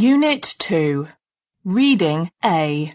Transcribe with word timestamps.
Unit 0.00 0.54
2 0.60 1.08
Reading 1.64 2.30
A 2.44 2.94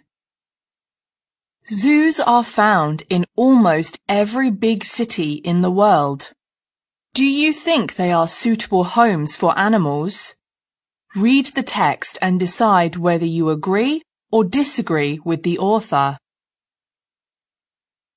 Zoos 1.70 2.18
are 2.22 2.46
found 2.46 3.04
in 3.10 3.26
almost 3.36 4.00
every 4.08 4.50
big 4.50 4.86
city 4.86 5.34
in 5.34 5.60
the 5.60 5.70
world. 5.70 6.32
Do 7.14 7.26
you 7.26 7.52
think 7.52 7.96
they 7.96 8.14
are 8.14 8.30
suitable 8.30 8.86
homes 8.86 9.36
for 9.36 9.60
animals? 9.60 10.36
Read 11.14 11.48
the 11.48 11.62
text 11.62 12.18
and 12.22 12.40
decide 12.40 12.96
whether 12.96 13.26
you 13.26 13.50
agree 13.50 14.02
or 14.32 14.46
disagree 14.46 15.20
with 15.26 15.44
the 15.44 15.60
author. 15.60 16.18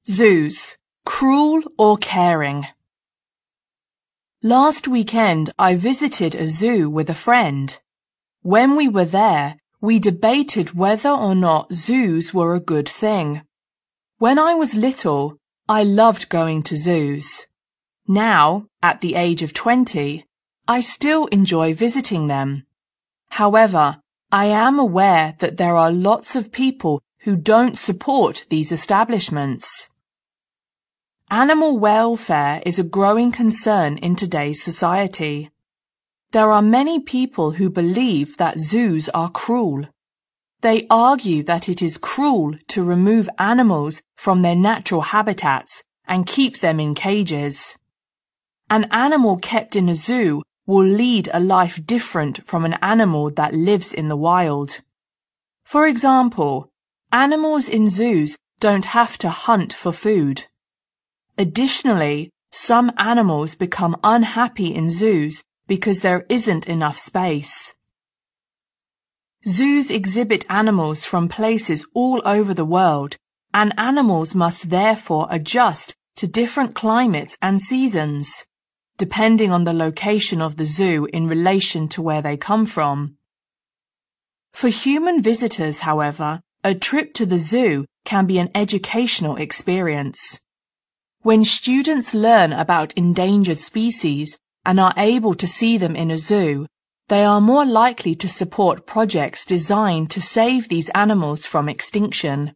Zoos, 0.06 0.76
cruel 1.04 1.60
or 1.76 1.96
caring? 1.96 2.66
Last 4.44 4.86
weekend 4.86 5.50
I 5.58 5.74
visited 5.74 6.36
a 6.36 6.46
zoo 6.46 6.88
with 6.88 7.10
a 7.10 7.16
friend. 7.16 7.76
When 8.46 8.76
we 8.76 8.86
were 8.86 9.04
there, 9.04 9.56
we 9.80 9.98
debated 9.98 10.72
whether 10.72 11.10
or 11.10 11.34
not 11.34 11.72
zoos 11.72 12.32
were 12.32 12.54
a 12.54 12.60
good 12.60 12.88
thing. 12.88 13.42
When 14.18 14.38
I 14.38 14.54
was 14.54 14.76
little, 14.76 15.36
I 15.68 15.82
loved 15.82 16.28
going 16.28 16.62
to 16.68 16.76
zoos. 16.76 17.44
Now, 18.06 18.68
at 18.80 19.00
the 19.00 19.16
age 19.16 19.42
of 19.42 19.52
20, 19.52 20.24
I 20.68 20.78
still 20.78 21.26
enjoy 21.26 21.74
visiting 21.74 22.28
them. 22.28 22.62
However, 23.30 24.00
I 24.30 24.46
am 24.46 24.78
aware 24.78 25.34
that 25.40 25.56
there 25.56 25.74
are 25.74 25.90
lots 25.90 26.36
of 26.36 26.52
people 26.52 27.02
who 27.22 27.34
don't 27.34 27.76
support 27.76 28.46
these 28.48 28.70
establishments. 28.70 29.88
Animal 31.32 31.80
welfare 31.80 32.62
is 32.64 32.78
a 32.78 32.84
growing 32.84 33.32
concern 33.32 33.98
in 33.98 34.14
today's 34.14 34.62
society. 34.62 35.50
There 36.36 36.52
are 36.52 36.60
many 36.60 37.00
people 37.00 37.52
who 37.52 37.70
believe 37.70 38.36
that 38.36 38.58
zoos 38.58 39.08
are 39.20 39.30
cruel. 39.30 39.86
They 40.60 40.86
argue 40.90 41.42
that 41.44 41.66
it 41.66 41.80
is 41.80 41.96
cruel 41.96 42.56
to 42.68 42.84
remove 42.84 43.30
animals 43.38 44.02
from 44.16 44.42
their 44.42 44.54
natural 44.54 45.00
habitats 45.00 45.82
and 46.06 46.26
keep 46.26 46.58
them 46.58 46.78
in 46.78 46.94
cages. 46.94 47.78
An 48.68 48.84
animal 48.90 49.38
kept 49.38 49.76
in 49.76 49.88
a 49.88 49.94
zoo 49.94 50.42
will 50.66 50.84
lead 50.84 51.30
a 51.32 51.40
life 51.40 51.80
different 51.86 52.46
from 52.46 52.66
an 52.66 52.74
animal 52.82 53.30
that 53.30 53.54
lives 53.54 53.94
in 53.94 54.08
the 54.08 54.22
wild. 54.28 54.82
For 55.64 55.86
example, 55.86 56.70
animals 57.10 57.66
in 57.66 57.88
zoos 57.88 58.36
don't 58.60 58.92
have 58.96 59.16
to 59.24 59.30
hunt 59.30 59.72
for 59.72 59.90
food. 59.90 60.44
Additionally, 61.38 62.28
some 62.52 62.92
animals 62.98 63.54
become 63.54 63.96
unhappy 64.04 64.74
in 64.74 64.90
zoos 64.90 65.42
because 65.66 66.00
there 66.00 66.24
isn't 66.28 66.68
enough 66.68 66.98
space. 66.98 67.74
Zoos 69.46 69.90
exhibit 69.90 70.44
animals 70.48 71.04
from 71.04 71.28
places 71.28 71.86
all 71.94 72.20
over 72.24 72.52
the 72.52 72.64
world, 72.64 73.16
and 73.54 73.72
animals 73.78 74.34
must 74.34 74.70
therefore 74.70 75.28
adjust 75.30 75.94
to 76.16 76.26
different 76.26 76.74
climates 76.74 77.36
and 77.40 77.60
seasons, 77.60 78.44
depending 78.98 79.52
on 79.52 79.64
the 79.64 79.72
location 79.72 80.40
of 80.40 80.56
the 80.56 80.64
zoo 80.64 81.06
in 81.12 81.28
relation 81.28 81.88
to 81.88 82.02
where 82.02 82.22
they 82.22 82.36
come 82.36 82.66
from. 82.66 83.16
For 84.52 84.68
human 84.68 85.22
visitors, 85.22 85.80
however, 85.80 86.40
a 86.64 86.74
trip 86.74 87.12
to 87.14 87.26
the 87.26 87.38
zoo 87.38 87.84
can 88.04 88.26
be 88.26 88.38
an 88.38 88.50
educational 88.54 89.36
experience. 89.36 90.40
When 91.20 91.44
students 91.44 92.14
learn 92.14 92.52
about 92.52 92.94
endangered 92.94 93.58
species 93.58 94.38
and 94.66 94.80
are 94.80 94.92
able 94.96 95.32
to 95.32 95.46
see 95.46 95.78
them 95.78 95.94
in 95.94 96.10
a 96.10 96.18
zoo, 96.18 96.66
they 97.08 97.24
are 97.24 97.40
more 97.40 97.64
likely 97.64 98.16
to 98.16 98.28
support 98.28 98.84
projects 98.84 99.46
designed 99.46 100.10
to 100.10 100.20
save 100.20 100.68
these 100.68 100.88
animals 100.90 101.46
from 101.46 101.68
extinction. 101.68 102.52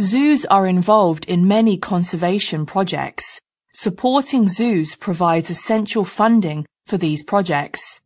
Zoos 0.00 0.44
are 0.46 0.66
involved 0.66 1.24
in 1.26 1.46
many 1.46 1.78
conservation 1.78 2.66
projects. 2.66 3.40
Supporting 3.72 4.48
zoos 4.48 4.96
provides 4.96 5.50
essential 5.50 6.04
funding 6.04 6.66
for 6.84 6.98
these 6.98 7.22
projects. 7.22 8.00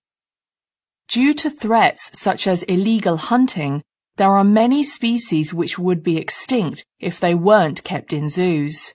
Due 1.08 1.32
to 1.32 1.48
threats 1.48 2.10
such 2.18 2.46
as 2.46 2.62
illegal 2.64 3.16
hunting, 3.16 3.82
there 4.16 4.32
are 4.32 4.44
many 4.44 4.82
species 4.82 5.54
which 5.54 5.78
would 5.78 6.02
be 6.02 6.18
extinct 6.18 6.84
if 7.00 7.18
they 7.18 7.34
weren't 7.34 7.84
kept 7.84 8.12
in 8.12 8.28
zoos. 8.28 8.92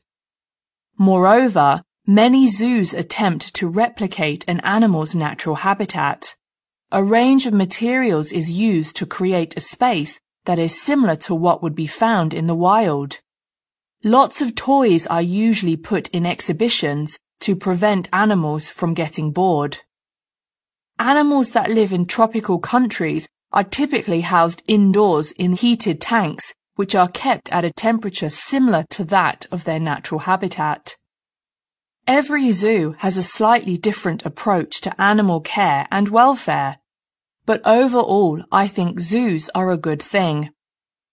Moreover, 0.99 1.81
many 2.07 2.47
zoos 2.47 2.93
attempt 2.93 3.53
to 3.53 3.67
replicate 3.67 4.45
an 4.47 4.61
animal's 4.61 5.13
natural 5.13 5.57
habitat. 5.57 6.35
A 6.91 7.03
range 7.03 7.45
of 7.45 7.53
materials 7.53 8.31
is 8.31 8.49
used 8.49 8.95
to 8.95 9.05
create 9.05 9.57
a 9.57 9.59
space 9.59 10.19
that 10.45 10.57
is 10.57 10.81
similar 10.81 11.17
to 11.17 11.35
what 11.35 11.61
would 11.61 11.75
be 11.75 11.85
found 11.85 12.33
in 12.33 12.47
the 12.47 12.55
wild. 12.55 13.19
Lots 14.03 14.41
of 14.41 14.55
toys 14.55 15.05
are 15.07 15.21
usually 15.21 15.75
put 15.75 16.07
in 16.09 16.25
exhibitions 16.25 17.19
to 17.41 17.55
prevent 17.55 18.09
animals 18.13 18.69
from 18.69 18.93
getting 18.93 19.31
bored. 19.31 19.79
Animals 20.97 21.51
that 21.51 21.69
live 21.69 21.91
in 21.91 22.05
tropical 22.05 22.57
countries 22.57 23.27
are 23.51 23.63
typically 23.63 24.21
housed 24.21 24.63
indoors 24.67 25.31
in 25.31 25.53
heated 25.53 25.99
tanks 25.99 26.53
which 26.77 26.95
are 26.95 27.09
kept 27.09 27.51
at 27.51 27.65
a 27.65 27.71
temperature 27.71 28.29
similar 28.29 28.85
to 28.91 29.03
that 29.03 29.47
of 29.51 29.63
their 29.63 29.79
natural 29.79 30.21
habitat. 30.21 30.95
Every 32.07 32.53
zoo 32.53 32.95
has 32.99 33.17
a 33.17 33.21
slightly 33.21 33.77
different 33.77 34.25
approach 34.25 34.79
to 34.81 35.01
animal 35.01 35.41
care 35.41 35.87
and 35.91 36.07
welfare, 36.07 36.77
but 37.45 37.61
overall 37.65 38.45
I 38.49 38.69
think 38.69 39.01
zoos 39.01 39.49
are 39.53 39.71
a 39.71 39.77
good 39.77 40.01
thing. 40.01 40.51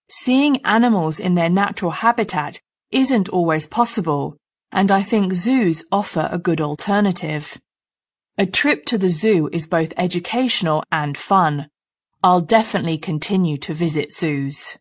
Seeing 0.09 0.63
animals 0.65 1.19
in 1.19 1.35
their 1.35 1.49
natural 1.49 1.91
habitat 1.91 2.61
isn't 2.91 3.27
always 3.27 3.67
possible, 3.67 4.37
and 4.71 4.89
I 4.89 5.01
think 5.01 5.33
zoos 5.33 5.83
offer 5.91 6.29
a 6.31 6.39
good 6.39 6.61
alternative. 6.61 7.59
A 8.37 8.45
trip 8.45 8.85
to 8.85 8.97
the 8.97 9.09
zoo 9.09 9.49
is 9.51 9.67
both 9.67 9.91
educational 9.97 10.81
and 10.93 11.17
fun. 11.17 11.67
I'll 12.23 12.39
definitely 12.39 12.99
continue 12.99 13.57
to 13.57 13.73
visit 13.73 14.13
zoos. 14.13 14.77